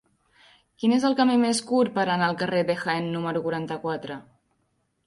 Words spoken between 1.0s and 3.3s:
el camí més curt per anar al carrer de Jaén